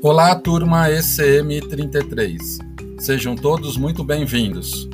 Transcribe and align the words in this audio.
Olá, 0.00 0.32
turma 0.36 0.88
ECM33. 0.88 2.38
Sejam 3.00 3.34
todos 3.34 3.76
muito 3.76 4.04
bem-vindos. 4.04 4.88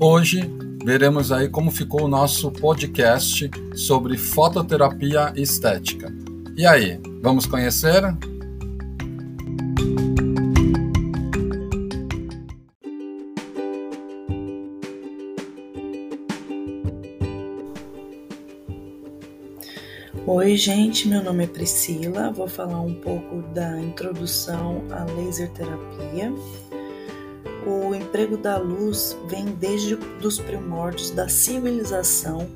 Hoje 0.00 0.40
veremos 0.84 1.30
aí 1.30 1.48
como 1.48 1.70
ficou 1.70 2.02
o 2.02 2.08
nosso 2.08 2.50
podcast 2.50 3.48
sobre 3.76 4.18
fototerapia 4.18 5.32
estética. 5.36 6.12
E 6.56 6.66
aí, 6.66 7.00
vamos 7.22 7.46
conhecer? 7.46 8.02
Oi, 20.32 20.56
gente, 20.56 21.08
meu 21.08 21.24
nome 21.24 21.42
é 21.42 21.46
Priscila. 21.48 22.30
Vou 22.30 22.46
falar 22.46 22.80
um 22.80 22.94
pouco 22.94 23.42
da 23.52 23.80
introdução 23.80 24.84
à 24.88 25.02
laser 25.02 25.50
terapia. 25.50 26.32
O 27.66 27.92
emprego 27.92 28.36
da 28.36 28.56
luz 28.56 29.18
vem 29.26 29.46
desde 29.46 29.96
os 29.96 30.38
primórdios 30.38 31.10
da 31.10 31.28
civilização, 31.28 32.48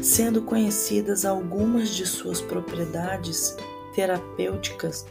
sendo 0.00 0.40
conhecidas 0.40 1.26
algumas 1.26 1.90
de 1.90 2.06
suas 2.06 2.40
propriedades 2.40 3.58
terapêuticas. 3.94 5.04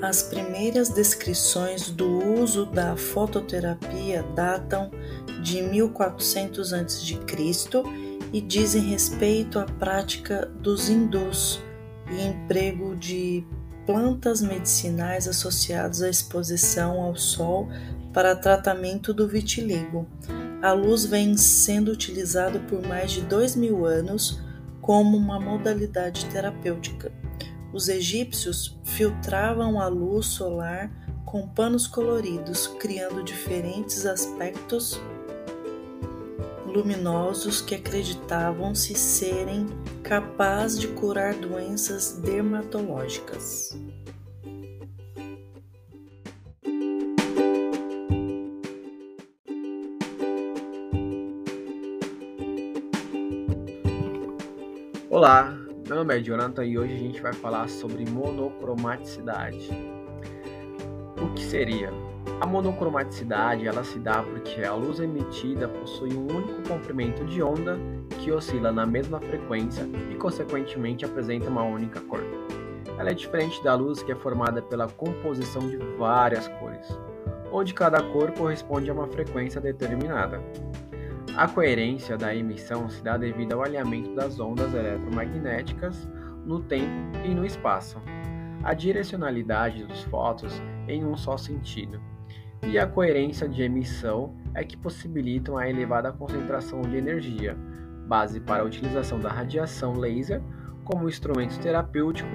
As 0.00 0.22
primeiras 0.22 0.90
descrições 0.90 1.90
do 1.90 2.40
uso 2.40 2.66
da 2.66 2.96
fototerapia 2.96 4.22
datam 4.36 4.92
de 5.42 5.60
1400 5.60 6.72
a.C 6.72 8.03
e 8.34 8.40
dizem 8.40 8.82
respeito 8.82 9.60
à 9.60 9.64
prática 9.64 10.50
dos 10.60 10.88
hindus 10.88 11.62
e 12.10 12.26
emprego 12.26 12.96
de 12.96 13.46
plantas 13.86 14.42
medicinais 14.42 15.28
associadas 15.28 16.02
à 16.02 16.10
exposição 16.10 17.00
ao 17.00 17.14
sol 17.14 17.68
para 18.12 18.34
tratamento 18.34 19.14
do 19.14 19.28
vitiligo. 19.28 20.08
A 20.60 20.72
luz 20.72 21.04
vem 21.04 21.36
sendo 21.36 21.92
utilizada 21.92 22.58
por 22.58 22.84
mais 22.84 23.12
de 23.12 23.20
dois 23.20 23.54
mil 23.54 23.86
anos 23.86 24.40
como 24.80 25.16
uma 25.16 25.38
modalidade 25.38 26.26
terapêutica. 26.26 27.12
Os 27.72 27.88
egípcios 27.88 28.76
filtravam 28.82 29.80
a 29.80 29.86
luz 29.86 30.26
solar 30.26 30.90
com 31.24 31.46
panos 31.46 31.86
coloridos, 31.86 32.66
criando 32.66 33.22
diferentes 33.22 34.04
aspectos 34.06 35.00
luminosos 36.74 37.60
que 37.60 37.76
acreditavam-se 37.76 38.94
serem 38.96 39.68
capazes 40.02 40.80
de 40.80 40.88
curar 40.88 41.32
doenças 41.34 42.18
dermatológicas. 42.18 43.78
Olá, 55.08 55.56
meu 55.86 55.94
nome 55.94 56.18
é 56.18 56.20
Jonathan 56.20 56.64
e 56.64 56.76
hoje 56.76 56.92
a 56.92 56.98
gente 56.98 57.22
vai 57.22 57.32
falar 57.32 57.68
sobre 57.68 58.04
monocromaticidade. 58.10 59.70
O 61.22 61.32
que 61.34 61.44
seria? 61.44 62.03
A 62.40 62.46
monocromaticidade 62.46 63.66
ela 63.66 63.84
se 63.84 63.98
dá 63.98 64.22
porque 64.22 64.62
a 64.62 64.74
luz 64.74 64.98
emitida 64.98 65.68
possui 65.68 66.14
um 66.14 66.26
único 66.26 66.68
comprimento 66.68 67.24
de 67.24 67.42
onda 67.42 67.78
que 68.20 68.30
oscila 68.32 68.72
na 68.72 68.84
mesma 68.84 69.20
frequência 69.20 69.88
e, 70.10 70.14
consequentemente, 70.16 71.04
apresenta 71.04 71.48
uma 71.48 71.62
única 71.62 72.00
cor. 72.00 72.20
Ela 72.98 73.10
é 73.10 73.14
diferente 73.14 73.62
da 73.62 73.74
luz 73.74 74.02
que 74.02 74.12
é 74.12 74.14
formada 74.14 74.60
pela 74.60 74.88
composição 74.88 75.68
de 75.68 75.76
várias 75.98 76.48
cores, 76.48 76.86
onde 77.52 77.72
cada 77.72 78.02
cor 78.02 78.32
corresponde 78.32 78.90
a 78.90 78.94
uma 78.94 79.06
frequência 79.06 79.60
determinada. 79.60 80.42
A 81.36 81.48
coerência 81.48 82.16
da 82.16 82.34
emissão 82.34 82.88
se 82.88 83.02
dá 83.02 83.16
devido 83.16 83.54
ao 83.54 83.62
alinhamento 83.62 84.14
das 84.14 84.38
ondas 84.38 84.72
eletromagnéticas 84.72 86.08
no 86.44 86.60
tempo 86.60 87.16
e 87.24 87.34
no 87.34 87.44
espaço, 87.44 88.00
a 88.62 88.72
direcionalidade 88.74 89.84
dos 89.84 90.02
fótons 90.04 90.62
em 90.86 91.04
um 91.04 91.16
só 91.16 91.36
sentido 91.36 92.00
e 92.68 92.78
a 92.78 92.86
coerência 92.86 93.48
de 93.48 93.62
emissão 93.62 94.34
é 94.54 94.64
que 94.64 94.76
possibilitam 94.76 95.56
a 95.56 95.68
elevada 95.68 96.12
concentração 96.12 96.80
de 96.82 96.96
energia, 96.96 97.56
base 98.06 98.40
para 98.40 98.62
a 98.62 98.66
utilização 98.66 99.18
da 99.18 99.30
radiação 99.30 99.94
laser 99.94 100.40
como 100.84 101.08
instrumento 101.08 101.58
terapêutico 101.60 102.28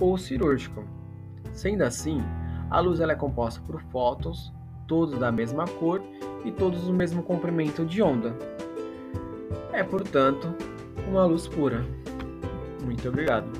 ou 0.00 0.16
cirúrgico. 0.16 0.84
Sendo 1.52 1.82
assim, 1.82 2.20
a 2.70 2.80
luz 2.80 3.00
é 3.00 3.14
composta 3.14 3.60
por 3.62 3.80
fótons, 3.84 4.52
todos 4.86 5.18
da 5.18 5.32
mesma 5.32 5.64
cor 5.64 6.02
e 6.44 6.50
todos 6.50 6.82
do 6.82 6.92
mesmo 6.92 7.22
comprimento 7.22 7.84
de 7.84 8.02
onda. 8.02 8.36
É, 9.72 9.82
portanto, 9.82 10.54
uma 11.08 11.24
luz 11.24 11.48
pura. 11.48 11.84
Muito 12.84 13.08
obrigado. 13.08 13.50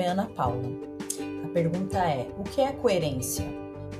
Nome 0.00 0.04
é 0.04 0.08
Ana 0.08 0.30
Paula. 0.34 0.68
A 1.44 1.48
pergunta 1.48 1.98
é: 1.98 2.30
o 2.38 2.42
que 2.42 2.62
é 2.62 2.72
coerência? 2.72 3.44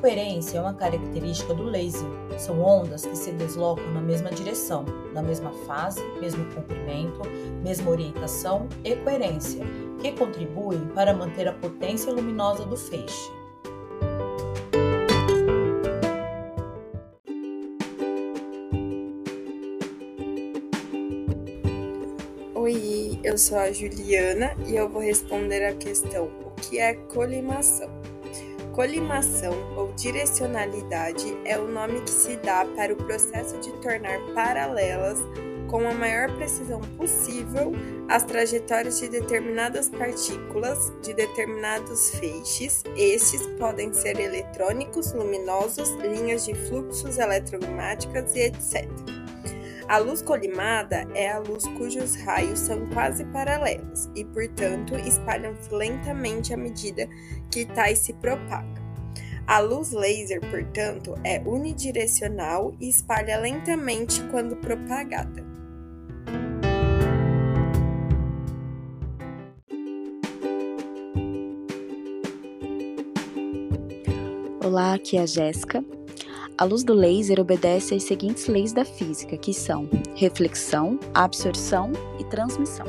Coerência 0.00 0.58
é 0.58 0.60
uma 0.60 0.72
característica 0.72 1.52
do 1.52 1.64
laser. 1.64 2.08
São 2.38 2.62
ondas 2.62 3.04
que 3.04 3.16
se 3.16 3.32
deslocam 3.32 3.86
na 3.92 4.00
mesma 4.00 4.30
direção, 4.30 4.86
na 5.12 5.20
mesma 5.20 5.52
fase, 5.66 6.02
mesmo 6.18 6.44
comprimento, 6.54 7.20
mesma 7.62 7.90
orientação 7.90 8.66
e 8.82 8.96
coerência, 8.96 9.62
que 10.00 10.12
contribuem 10.12 10.86
para 10.94 11.12
manter 11.12 11.46
a 11.46 11.52
potência 11.52 12.10
luminosa 12.12 12.64
do 12.64 12.76
feixe. 12.76 13.30
Sou 23.40 23.58
a 23.58 23.72
Juliana 23.72 24.54
e 24.66 24.76
eu 24.76 24.88
vou 24.88 25.00
responder 25.00 25.64
a 25.64 25.74
questão: 25.74 26.26
o 26.44 26.50
que 26.60 26.78
é 26.78 26.94
colimação? 26.94 27.90
Colimação 28.72 29.52
ou 29.76 29.92
direcionalidade 29.94 31.36
é 31.44 31.58
o 31.58 31.66
nome 31.66 32.00
que 32.02 32.10
se 32.10 32.36
dá 32.36 32.64
para 32.76 32.92
o 32.92 32.96
processo 32.96 33.58
de 33.58 33.72
tornar 33.80 34.18
paralelas 34.34 35.18
com 35.68 35.86
a 35.88 35.94
maior 35.94 36.34
precisão 36.36 36.80
possível 36.96 37.72
as 38.08 38.24
trajetórias 38.24 38.98
de 39.00 39.08
determinadas 39.08 39.88
partículas 39.88 40.92
de 41.02 41.14
determinados 41.14 42.10
feixes. 42.10 42.82
Estes 42.96 43.46
podem 43.58 43.92
ser 43.92 44.18
eletrônicos, 44.18 45.12
luminosos, 45.12 45.90
linhas 45.96 46.44
de 46.44 46.54
fluxos 46.54 47.18
eletromagnéticas 47.18 48.34
e 48.34 48.40
etc. 48.40 49.19
A 49.90 49.98
luz 49.98 50.22
colimada 50.22 51.04
é 51.16 51.32
a 51.32 51.40
luz 51.40 51.66
cujos 51.76 52.14
raios 52.14 52.60
são 52.60 52.86
quase 52.90 53.24
paralelos 53.24 54.08
e, 54.14 54.24
portanto, 54.24 54.94
espalham-se 54.94 55.68
lentamente 55.74 56.54
à 56.54 56.56
medida 56.56 57.08
que 57.50 57.64
tais 57.64 57.98
se 57.98 58.12
propagam. 58.12 58.80
A 59.48 59.58
luz 59.58 59.90
laser, 59.90 60.40
portanto, 60.48 61.16
é 61.24 61.40
unidirecional 61.40 62.72
e 62.80 62.88
espalha 62.88 63.36
lentamente 63.36 64.22
quando 64.30 64.54
propagada. 64.54 65.44
Olá, 74.64 74.94
aqui 74.94 75.16
é 75.16 75.22
a 75.22 75.26
Jéssica 75.26 75.84
a 76.60 76.64
luz 76.66 76.84
do 76.84 76.92
laser 76.92 77.40
obedece 77.40 77.94
às 77.94 78.02
seguintes 78.02 78.46
leis 78.46 78.70
da 78.70 78.84
física, 78.84 79.34
que 79.38 79.54
são 79.54 79.88
reflexão, 80.14 81.00
absorção 81.14 81.90
e 82.18 82.24
transmissão. 82.24 82.84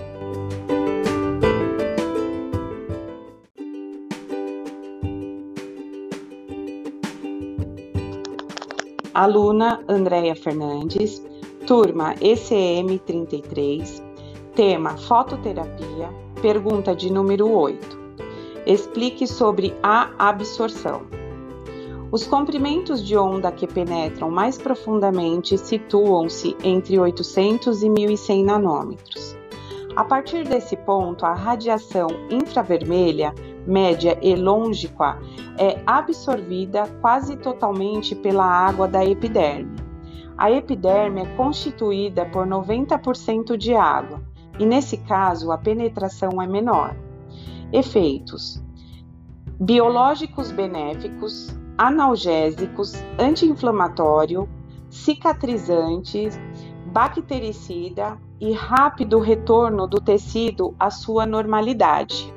Aluna 9.14 9.82
Andréia 9.88 10.36
Fernandes, 10.36 11.24
turma 11.66 12.14
ECM 12.20 13.00
33, 13.00 14.04
tema 14.54 14.98
fototerapia, 14.98 16.10
pergunta 16.42 16.94
de 16.94 17.10
número 17.10 17.50
8. 17.50 18.02
Explique 18.66 19.26
sobre 19.26 19.74
a 19.82 20.12
absorção. 20.20 21.21
Os 22.12 22.28
comprimentos 22.28 23.02
de 23.02 23.16
onda 23.16 23.50
que 23.54 23.66
penetram 23.66 24.30
mais 24.30 24.58
profundamente 24.58 25.58
situam-se 25.58 26.58
entre 26.62 27.00
800 27.00 27.84
e 27.84 27.90
1100 27.90 28.44
nanômetros. 28.44 29.38
A 29.96 30.04
partir 30.04 30.46
desse 30.46 30.76
ponto, 30.76 31.26
a 31.26 31.34
radiação 31.34 32.10
infravermelha, 32.30 33.34
média 33.66 34.20
e 34.22 34.36
longínqua 34.36 35.20
é 35.58 35.82
absorvida 35.86 36.86
quase 37.00 37.38
totalmente 37.38 38.14
pela 38.14 38.46
água 38.46 38.90
da 38.90 39.06
epiderme. 39.06 39.78
A 40.38 40.52
epiderme 40.52 41.22
é 41.22 41.36
constituída 41.38 42.26
por 42.26 42.46
90% 42.46 43.56
de 43.56 43.74
água 43.74 44.22
e, 44.60 44.66
nesse 44.66 44.98
caso, 44.98 45.50
a 45.50 45.58
penetração 45.58 46.42
é 46.42 46.48
menor. 46.48 46.94
Efeitos: 47.72 48.62
biológicos 49.58 50.52
benéficos, 50.52 51.61
analgésicos, 51.82 52.94
anti-inflamatório, 53.18 54.48
cicatrizantes, 54.88 56.40
bactericida 56.86 58.20
e 58.40 58.54
rápido 58.54 59.18
retorno 59.18 59.88
do 59.88 60.00
tecido 60.00 60.76
à 60.80 60.92
sua 60.92 61.26
normalidade. 61.26 62.32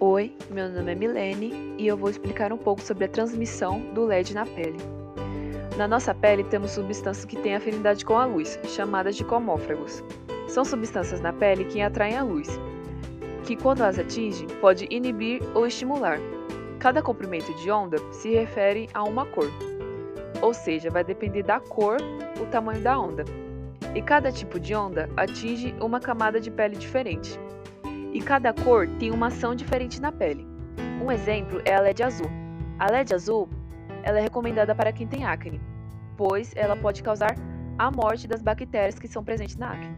Oi, 0.00 0.34
meu 0.50 0.70
nome 0.70 0.92
é 0.92 0.94
Milene 0.94 1.74
e 1.76 1.86
eu 1.86 1.98
vou 1.98 2.08
explicar 2.08 2.54
um 2.54 2.58
pouco 2.58 2.80
sobre 2.80 3.04
a 3.04 3.08
transmissão 3.08 3.80
do 3.92 4.06
LED 4.06 4.32
na 4.32 4.46
pele. 4.46 5.05
Na 5.76 5.86
nossa 5.86 6.14
pele 6.14 6.42
temos 6.42 6.70
substâncias 6.70 7.26
que 7.26 7.36
têm 7.36 7.54
afinidade 7.54 8.04
com 8.04 8.16
a 8.16 8.24
luz, 8.24 8.58
chamadas 8.64 9.14
de 9.14 9.24
comófragos. 9.24 10.02
São 10.48 10.64
substâncias 10.64 11.20
na 11.20 11.32
pele 11.32 11.66
que 11.66 11.82
atraem 11.82 12.16
a 12.16 12.22
luz, 12.22 12.48
que 13.44 13.56
quando 13.56 13.82
as 13.82 13.98
atinge 13.98 14.46
pode 14.60 14.86
inibir 14.90 15.42
ou 15.54 15.66
estimular. 15.66 16.18
Cada 16.78 17.02
comprimento 17.02 17.52
de 17.54 17.70
onda 17.70 17.98
se 18.10 18.30
refere 18.30 18.88
a 18.94 19.02
uma 19.04 19.26
cor, 19.26 19.50
ou 20.40 20.54
seja, 20.54 20.90
vai 20.90 21.04
depender 21.04 21.42
da 21.42 21.60
cor 21.60 21.98
o 22.40 22.46
tamanho 22.46 22.80
da 22.80 22.98
onda. 22.98 23.24
E 23.94 24.00
cada 24.00 24.32
tipo 24.32 24.58
de 24.58 24.74
onda 24.74 25.10
atinge 25.16 25.74
uma 25.80 26.00
camada 26.00 26.40
de 26.40 26.50
pele 26.50 26.76
diferente 26.76 27.38
e 28.16 28.20
cada 28.22 28.50
cor 28.50 28.88
tem 28.98 29.10
uma 29.10 29.26
ação 29.26 29.54
diferente 29.54 30.00
na 30.00 30.10
pele. 30.10 30.46
Um 31.02 31.12
exemplo 31.12 31.60
é 31.66 31.74
a 31.74 31.80
LED 31.80 32.02
azul. 32.02 32.30
A 32.78 32.90
LED 32.90 33.14
azul 33.14 33.46
ela 34.06 34.20
é 34.20 34.22
recomendada 34.22 34.72
para 34.72 34.92
quem 34.92 35.04
tem 35.04 35.24
acne, 35.24 35.60
pois 36.16 36.52
ela 36.54 36.76
pode 36.76 37.02
causar 37.02 37.34
a 37.76 37.90
morte 37.90 38.28
das 38.28 38.40
bactérias 38.40 38.96
que 39.00 39.08
são 39.08 39.24
presentes 39.24 39.56
na 39.56 39.72
acne. 39.72 39.96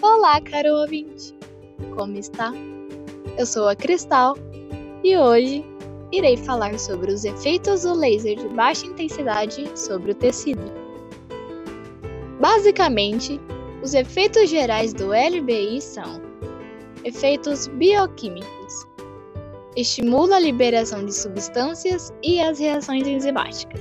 Olá, 0.00 0.40
caro 0.40 0.68
ouvinte! 0.74 1.34
Como 1.96 2.16
está? 2.16 2.52
Eu 3.36 3.46
sou 3.46 3.68
a 3.68 3.74
Cristal 3.74 4.36
e 5.02 5.16
hoje 5.16 5.64
irei 6.12 6.36
falar 6.36 6.78
sobre 6.78 7.12
os 7.12 7.24
efeitos 7.24 7.82
do 7.82 7.94
laser 7.94 8.36
de 8.36 8.48
baixa 8.50 8.86
intensidade 8.86 9.76
sobre 9.76 10.12
o 10.12 10.14
tecido. 10.14 10.62
Basicamente, 12.40 13.40
os 13.82 13.94
efeitos 13.94 14.50
gerais 14.50 14.92
do 14.92 15.08
LBI 15.12 15.80
são 15.80 16.20
efeitos 17.04 17.68
bioquímicos. 17.68 18.86
Estimula 19.76 20.36
a 20.36 20.40
liberação 20.40 21.04
de 21.04 21.14
substâncias 21.14 22.12
e 22.22 22.40
as 22.40 22.58
reações 22.58 23.06
enzimáticas. 23.06 23.80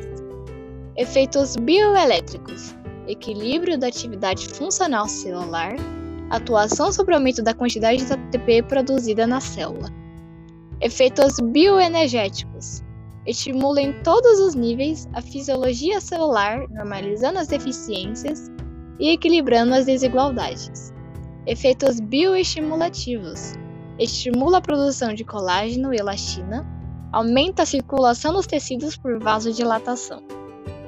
Efeitos 0.95 1.55
bioelétricos. 1.55 2.75
Equilíbrio 3.07 3.77
da 3.77 3.87
atividade 3.87 4.47
funcional 4.47 5.07
celular. 5.07 5.75
Atuação 6.29 6.91
sobre 6.91 7.13
o 7.13 7.17
aumento 7.17 7.41
da 7.41 7.53
quantidade 7.53 8.05
de 8.05 8.13
ATP 8.13 8.63
produzida 8.63 9.25
na 9.25 9.39
célula 9.39 9.91
Efeitos 10.79 11.39
bioenergéticos. 11.39 12.83
Estimula 13.25 13.81
em 13.81 13.93
todos 14.03 14.39
os 14.39 14.53
níveis 14.53 15.09
a 15.13 15.21
fisiologia 15.21 15.99
celular, 15.99 16.67
normalizando 16.69 17.39
as 17.39 17.47
deficiências 17.47 18.51
e 18.99 19.09
equilibrando 19.11 19.73
as 19.73 19.85
desigualdades. 19.85 20.93
Efeitos 21.45 21.99
bioestimulativos. 21.99 23.53
Estimula 23.99 24.57
a 24.57 24.61
produção 24.61 25.13
de 25.13 25.23
colágeno 25.23 25.93
e 25.93 25.97
elastina, 25.97 26.65
aumenta 27.11 27.63
a 27.63 27.65
circulação 27.65 28.33
dos 28.33 28.45
tecidos 28.45 28.95
por 28.95 29.19
vasodilatação. 29.19 30.21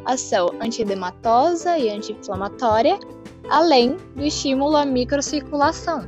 Ação 0.05 0.49
antiedematosa 0.61 1.77
e 1.77 1.89
anti-inflamatória, 1.89 2.99
além 3.49 3.97
do 4.15 4.23
estímulo 4.23 4.75
à 4.75 4.85
microcirculação. 4.85 6.07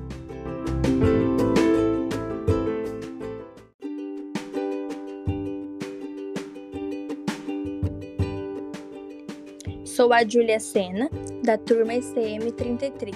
Sou 10.01 10.11
a 10.13 10.27
Julia 10.27 10.59
Sena, 10.59 11.11
da 11.43 11.59
turma 11.59 11.93
ECM 11.93 12.51
33. 12.53 13.15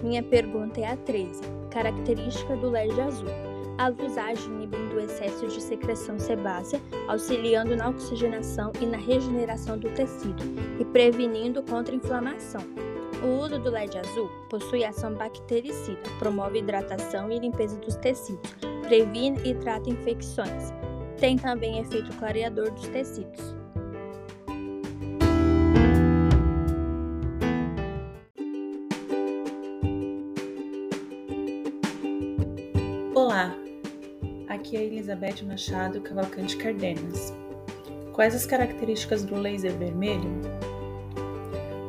Minha 0.00 0.22
pergunta 0.22 0.80
é 0.80 0.86
a 0.86 0.96
13. 0.96 1.42
Característica 1.72 2.56
do 2.56 2.70
LED 2.70 3.00
azul. 3.00 3.26
A 3.78 3.88
luz 3.88 4.16
age 4.16 4.46
inibindo 4.46 4.94
o 4.94 5.00
excesso 5.00 5.48
de 5.48 5.60
secreção 5.60 6.20
sebácea, 6.20 6.80
auxiliando 7.08 7.74
na 7.74 7.88
oxigenação 7.88 8.70
e 8.80 8.86
na 8.86 8.96
regeneração 8.96 9.76
do 9.76 9.90
tecido 9.90 10.40
e 10.78 10.84
prevenindo 10.84 11.64
contra 11.64 11.96
inflamação. 11.96 12.62
O 13.24 13.42
uso 13.42 13.58
do 13.58 13.68
LED 13.68 13.98
azul 13.98 14.30
possui 14.48 14.84
ação 14.84 15.12
bactericida, 15.14 15.98
promove 16.20 16.60
hidratação 16.60 17.28
e 17.32 17.40
limpeza 17.40 17.76
dos 17.78 17.96
tecidos, 17.96 18.54
previne 18.86 19.36
e 19.44 19.52
trata 19.56 19.90
infecções. 19.90 20.72
Tem 21.18 21.36
também 21.36 21.80
efeito 21.80 22.16
clareador 22.18 22.70
dos 22.70 22.86
tecidos. 22.86 23.59
Aqui 34.70 34.76
é 34.76 34.84
Elizabeth 34.84 35.42
Machado 35.44 36.00
Cavalcante 36.00 36.56
Cardenas. 36.56 37.34
Quais 38.12 38.36
as 38.36 38.46
características 38.46 39.24
do 39.24 39.34
laser 39.34 39.72
vermelho? 39.72 40.30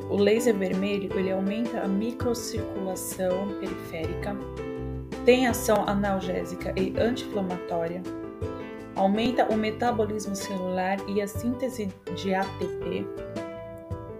O 0.09 0.15
laser 0.15 0.55
vermelho 0.57 1.07
ele 1.15 1.31
aumenta 1.31 1.81
a 1.81 1.87
microcirculação 1.87 3.49
periférica, 3.59 4.35
tem 5.25 5.45
ação 5.45 5.87
analgésica 5.87 6.73
e 6.75 6.91
anti-inflamatória, 6.99 8.01
aumenta 8.95 9.45
o 9.53 9.55
metabolismo 9.55 10.35
celular 10.35 10.97
e 11.07 11.21
a 11.21 11.27
síntese 11.27 11.87
de 12.15 12.33
ATP, 12.33 13.05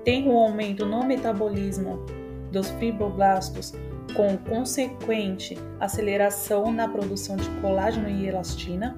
tem 0.04 0.30
um 0.30 0.38
aumento 0.38 0.86
no 0.86 1.04
metabolismo 1.04 2.06
dos 2.52 2.70
fibroblastos 2.72 3.74
com 4.16 4.38
consequente 4.38 5.58
aceleração 5.80 6.72
na 6.72 6.88
produção 6.88 7.36
de 7.36 7.50
colágeno 7.62 8.10
e 8.10 8.28
elastina, 8.28 8.98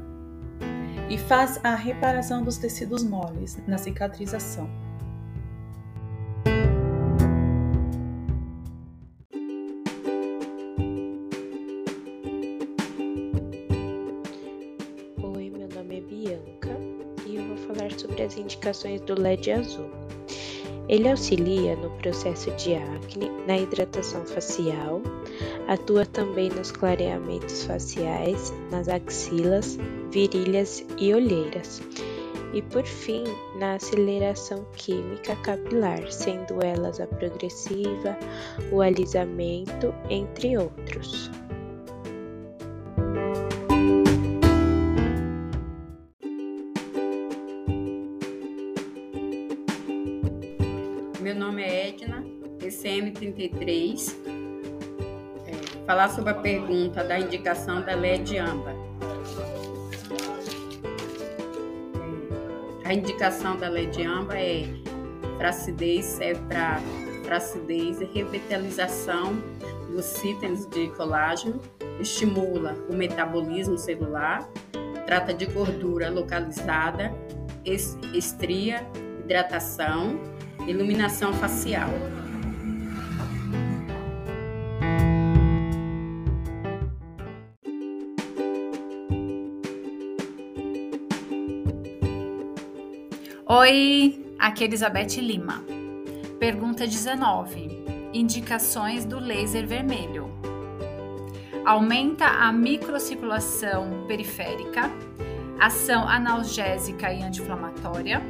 e 1.09 1.17
faz 1.17 1.59
a 1.63 1.75
reparação 1.75 2.43
dos 2.43 2.57
tecidos 2.57 3.03
moles 3.03 3.61
na 3.67 3.77
cicatrização. 3.77 4.69
Oi, 15.21 15.49
meu 15.49 15.69
nome 15.69 15.97
é 15.97 16.01
Bianca 16.01 16.75
e 17.27 17.35
eu 17.35 17.47
vou 17.47 17.57
falar 17.57 17.91
sobre 17.91 18.23
as 18.23 18.37
indicações 18.37 19.01
do 19.01 19.19
LED 19.19 19.51
azul. 19.51 20.02
Ele 20.93 21.09
auxilia 21.09 21.75
no 21.75 21.89
processo 21.89 22.51
de 22.51 22.75
acne, 22.75 23.27
na 23.47 23.57
hidratação 23.57 24.23
facial, 24.27 25.01
atua 25.67 26.05
também 26.05 26.51
nos 26.51 26.71
clareamentos 26.71 27.63
faciais, 27.63 28.53
nas 28.69 28.87
axilas, 28.87 29.79
virilhas 30.11 30.85
e 30.99 31.11
olheiras. 31.11 31.81
E 32.53 32.61
por 32.61 32.85
fim, 32.85 33.23
na 33.57 33.73
aceleração 33.73 34.63
química 34.75 35.35
capilar, 35.37 36.11
sendo 36.11 36.63
elas 36.63 37.01
a 37.01 37.07
progressiva, 37.07 38.15
o 38.71 38.79
alisamento, 38.79 39.91
entre 40.11 40.59
outros. 40.59 41.31
ECM33. 53.33 54.15
É, 55.47 55.85
falar 55.85 56.09
sobre 56.09 56.31
a 56.31 56.35
pergunta 56.35 57.03
da 57.03 57.19
indicação 57.19 57.81
da 57.81 57.95
LED 57.95 58.37
âmbar. 58.37 58.75
É, 62.83 62.89
a 62.89 62.93
indicação 62.93 63.57
da 63.57 63.69
LED 63.69 64.05
âmbar 64.05 64.37
é 64.37 64.65
fracidez, 65.37 66.05
serve 66.05 66.41
para 66.47 66.79
fracidez 67.25 68.01
e 68.01 68.05
revitalização 68.05 69.35
dos 69.89 70.05
sítems 70.05 70.67
de 70.67 70.89
colágeno, 70.89 71.61
estimula 71.99 72.75
o 72.89 72.93
metabolismo 72.93 73.77
celular, 73.77 74.49
trata 75.05 75.33
de 75.33 75.45
gordura 75.45 76.09
localizada 76.09 77.13
estria, 78.13 78.85
hidratação, 79.23 80.19
iluminação 80.67 81.33
facial. 81.33 81.89
Oi, 93.55 94.35
aqui 94.39 94.63
é 94.63 94.67
Elizabeth 94.67 95.21
Lima. 95.21 95.63
Pergunta 96.39 96.87
19. 96.87 98.09
Indicações 98.11 99.05
do 99.05 99.19
laser 99.19 99.67
vermelho. 99.67 100.31
Aumenta 101.63 102.25
a 102.25 102.51
microcirculação 102.51 104.05
periférica, 104.07 104.89
ação 105.59 106.09
analgésica 106.09 107.13
e 107.13 107.21
anti-inflamatória, 107.21 108.23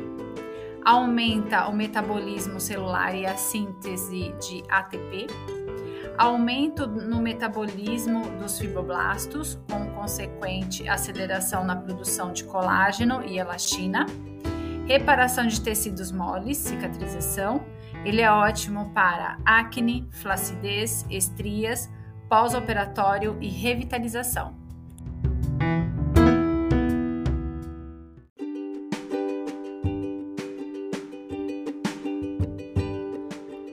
aumenta 0.84 1.70
o 1.70 1.74
metabolismo 1.74 2.60
celular 2.60 3.16
e 3.16 3.26
a 3.26 3.38
síntese 3.38 4.36
de 4.42 4.62
ATP, 4.68 5.28
aumento 6.18 6.86
no 6.86 7.22
metabolismo 7.22 8.30
dos 8.42 8.60
fibroblastos, 8.60 9.58
com 9.72 9.90
consequente 9.92 10.86
aceleração 10.90 11.64
na 11.64 11.78
produção 11.78 12.34
de 12.34 12.44
colágeno 12.44 13.24
e 13.24 13.40
elastina 13.40 14.06
reparação 14.86 15.48
de 15.48 15.62
tecidos 15.62 16.12
moles, 16.12 16.58
cicatrização. 16.58 17.64
Ele 18.06 18.22
é 18.22 18.32
ótimo 18.32 18.92
para 18.94 19.38
acne, 19.46 20.08
flacidez, 20.12 21.06
estrias, 21.10 21.90
pós-operatório 22.30 23.38
e 23.40 23.48
revitalização. 23.48 24.62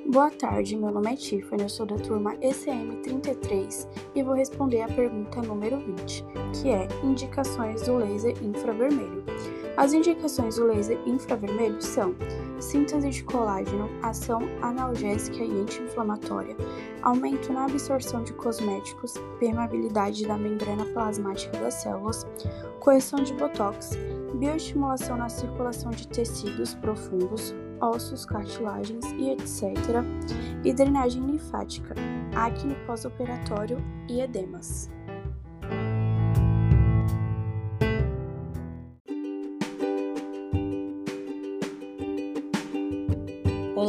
Boa 0.07 0.31
tarde, 0.33 0.77
meu 0.77 0.91
nome 0.91 1.13
é 1.13 1.17
Tiffany, 1.17 1.63
eu 1.63 1.69
sou 1.69 1.87
da 1.87 1.97
turma 1.97 2.35
ECM 2.43 2.97
33 2.97 3.89
e 4.15 4.23
vou 4.23 4.35
responder 4.35 4.83
a 4.83 4.89
pergunta 4.89 5.41
número 5.41 5.79
20, 5.79 6.25
que 6.61 6.69
é 6.69 6.89
indicações 7.05 7.83
do 7.83 7.97
laser 7.97 8.35
infravermelho. 8.43 9.25
As 9.77 9.93
indicações 9.93 10.57
do 10.57 10.67
laser 10.67 10.99
infravermelho 11.07 11.81
são 11.81 12.15
síntese 12.59 13.09
de 13.09 13.25
colágeno, 13.25 13.89
ação 14.03 14.41
analgésica 14.61 15.43
e 15.43 15.61
anti-inflamatória, 15.61 16.57
aumento 17.03 17.53
na 17.53 17.65
absorção 17.65 18.23
de 18.23 18.33
cosméticos, 18.35 19.15
permeabilidade 19.39 20.27
da 20.27 20.37
membrana 20.37 20.85
plasmática 20.87 21.57
das 21.59 21.75
células, 21.75 22.27
correção 22.81 23.23
de 23.23 23.33
botox, 23.35 23.97
bioestimulação 24.35 25.17
na 25.17 25.29
circulação 25.29 25.91
de 25.91 26.07
tecidos 26.09 26.75
profundos, 26.75 27.55
ossos, 27.81 28.27
cartilagens 28.27 29.05
e 29.13 29.31
etc., 29.31 29.73
e 30.63 30.73
drenagem 30.75 31.23
linfática, 31.23 31.95
acne 32.35 32.75
pós-operatório 32.87 33.79
e 34.09 34.21
edemas. 34.21 34.91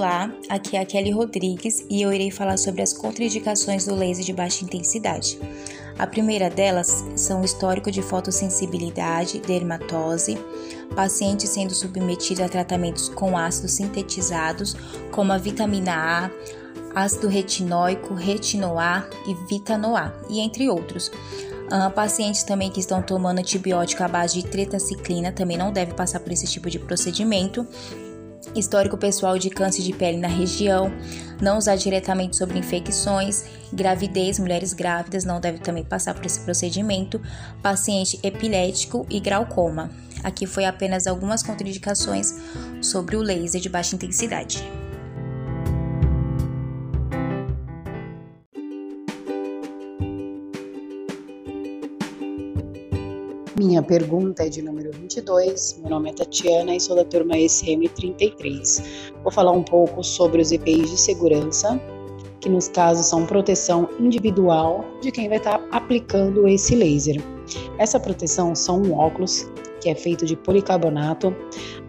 Olá, 0.01 0.31
aqui 0.49 0.75
é 0.75 0.79
a 0.79 0.85
Kelly 0.85 1.11
Rodrigues 1.11 1.85
e 1.87 2.01
eu 2.01 2.11
irei 2.11 2.31
falar 2.31 2.57
sobre 2.57 2.81
as 2.81 2.91
contraindicações 2.91 3.85
do 3.85 3.93
laser 3.93 4.25
de 4.25 4.33
baixa 4.33 4.65
intensidade. 4.65 5.37
A 5.95 6.07
primeira 6.07 6.49
delas 6.49 7.05
são 7.15 7.41
o 7.41 7.45
histórico 7.45 7.91
de 7.91 8.01
fotossensibilidade, 8.01 9.39
dermatose, 9.41 10.39
paciente 10.95 11.45
sendo 11.45 11.75
submetido 11.75 12.43
a 12.43 12.49
tratamentos 12.49 13.09
com 13.09 13.37
ácidos 13.37 13.73
sintetizados, 13.73 14.75
como 15.11 15.33
a 15.33 15.37
vitamina 15.37 15.93
A, 15.93 16.31
ácido 16.99 17.27
retinóico, 17.27 18.15
retinoá 18.15 19.07
e 19.27 19.35
vitanoá, 19.47 20.15
e 20.27 20.39
entre 20.39 20.67
outros. 20.67 21.09
Uh, 21.09 21.91
pacientes 21.93 22.41
também 22.41 22.71
que 22.71 22.79
estão 22.79 23.03
tomando 23.03 23.37
antibiótico 23.37 24.03
à 24.03 24.07
base 24.07 24.41
de 24.41 24.47
tretaciclina 24.47 25.31
também 25.31 25.57
não 25.57 25.71
devem 25.71 25.93
passar 25.93 26.21
por 26.21 26.31
esse 26.31 26.47
tipo 26.47 26.71
de 26.71 26.79
procedimento 26.79 27.67
histórico 28.55 28.97
pessoal 28.97 29.37
de 29.37 29.49
câncer 29.49 29.81
de 29.81 29.93
pele 29.93 30.17
na 30.17 30.27
região, 30.27 30.91
não 31.41 31.57
usar 31.57 31.75
diretamente 31.75 32.35
sobre 32.35 32.59
infecções, 32.59 33.45
gravidez, 33.71 34.39
mulheres 34.39 34.73
grávidas 34.73 35.23
não 35.23 35.39
devem 35.39 35.61
também 35.61 35.83
passar 35.83 36.13
por 36.13 36.25
esse 36.25 36.39
procedimento, 36.41 37.21
paciente 37.61 38.19
epilético 38.23 39.05
e 39.09 39.19
glaucoma. 39.19 39.89
Aqui 40.23 40.45
foi 40.45 40.65
apenas 40.65 41.07
algumas 41.07 41.41
contraindicações 41.41 42.35
sobre 42.81 43.15
o 43.15 43.21
laser 43.21 43.59
de 43.59 43.69
baixa 43.69 43.95
intensidade. 43.95 44.63
Minha 53.71 53.81
pergunta 53.81 54.45
é 54.45 54.49
de 54.49 54.61
número 54.61 54.91
22. 54.91 55.79
Meu 55.79 55.91
nome 55.91 56.09
é 56.09 56.13
Tatiana 56.13 56.75
e 56.75 56.79
sou 56.81 56.93
da 56.93 57.05
turma 57.05 57.37
ECM 57.37 57.87
33. 57.87 58.83
Vou 59.23 59.31
falar 59.31 59.53
um 59.53 59.63
pouco 59.63 60.03
sobre 60.03 60.41
os 60.41 60.51
EPIs 60.51 60.89
de 60.89 60.99
segurança, 60.99 61.79
que 62.41 62.49
nos 62.49 62.67
casos 62.67 63.05
são 63.05 63.25
proteção 63.25 63.87
individual 63.97 64.83
de 65.01 65.09
quem 65.09 65.29
vai 65.29 65.37
estar 65.37 65.65
aplicando 65.71 66.45
esse 66.49 66.75
laser. 66.75 67.23
Essa 67.77 67.97
proteção 67.97 68.53
são 68.53 68.81
um 68.81 68.93
óculos 68.93 69.49
que 69.79 69.89
é 69.89 69.95
feito 69.95 70.25
de 70.25 70.35
policarbonato, 70.35 71.33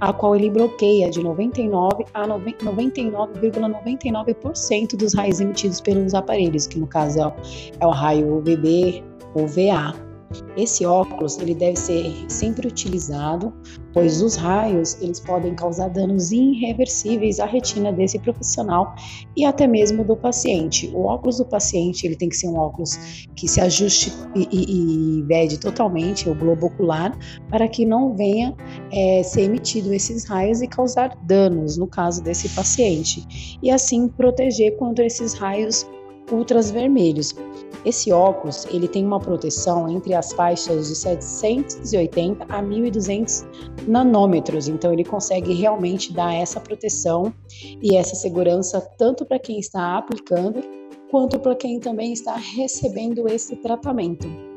a 0.00 0.12
qual 0.12 0.36
ele 0.36 0.50
bloqueia 0.50 1.10
de 1.10 1.20
99 1.20 2.04
a 2.14 2.28
99,99% 2.28 3.60
,99 3.60 4.96
dos 4.96 5.14
raios 5.14 5.40
emitidos 5.40 5.80
pelos 5.80 6.14
aparelhos, 6.14 6.68
que 6.68 6.78
no 6.78 6.86
caso 6.86 7.32
é 7.80 7.84
o 7.84 7.90
raio 7.90 8.36
UVB 8.36 9.02
ou 9.34 9.48
VA. 9.48 10.11
Esse 10.56 10.84
óculos 10.84 11.38
ele 11.38 11.54
deve 11.54 11.76
ser 11.76 12.12
sempre 12.28 12.66
utilizado, 12.66 13.52
pois 13.92 14.22
os 14.22 14.36
raios 14.36 15.00
eles 15.00 15.20
podem 15.20 15.54
causar 15.54 15.88
danos 15.88 16.32
irreversíveis 16.32 17.40
à 17.40 17.46
retina 17.46 17.92
desse 17.92 18.18
profissional 18.18 18.94
e 19.36 19.44
até 19.44 19.66
mesmo 19.66 20.04
do 20.04 20.16
paciente. 20.16 20.90
O 20.94 21.04
óculos 21.04 21.38
do 21.38 21.44
paciente 21.44 22.06
ele 22.06 22.16
tem 22.16 22.28
que 22.28 22.36
ser 22.36 22.48
um 22.48 22.58
óculos 22.58 23.26
que 23.34 23.48
se 23.48 23.60
ajuste 23.60 24.12
e, 24.34 24.48
e, 24.50 25.18
e 25.18 25.22
vede 25.22 25.58
totalmente 25.58 26.28
o 26.28 26.34
globo 26.34 26.66
ocular 26.66 27.16
para 27.48 27.68
que 27.68 27.84
não 27.84 28.14
venha 28.14 28.54
é, 28.92 29.22
ser 29.22 29.42
emitido 29.42 29.92
esses 29.92 30.24
raios 30.24 30.62
e 30.62 30.66
causar 30.66 31.16
danos 31.22 31.76
no 31.76 31.86
caso 31.86 32.22
desse 32.22 32.48
paciente 32.50 33.58
e 33.62 33.70
assim 33.70 34.08
proteger 34.08 34.76
contra 34.76 35.04
esses 35.04 35.34
raios 35.34 35.86
ultravermelhos. 36.30 37.34
Esse 37.84 38.12
óculos 38.12 38.64
ele 38.66 38.86
tem 38.86 39.04
uma 39.04 39.18
proteção 39.18 39.88
entre 39.88 40.14
as 40.14 40.32
faixas 40.32 40.88
de 40.88 40.94
780 40.94 42.46
a 42.48 42.62
1200 42.62 43.44
nanômetros, 43.88 44.68
então 44.68 44.92
ele 44.92 45.04
consegue 45.04 45.52
realmente 45.52 46.12
dar 46.12 46.32
essa 46.32 46.60
proteção 46.60 47.34
e 47.82 47.96
essa 47.96 48.14
segurança 48.14 48.80
tanto 48.96 49.24
para 49.24 49.38
quem 49.38 49.58
está 49.58 49.98
aplicando 49.98 50.60
quanto 51.10 51.38
para 51.38 51.54
quem 51.54 51.80
também 51.80 52.12
está 52.12 52.36
recebendo 52.36 53.28
esse 53.28 53.56
tratamento. 53.56 54.51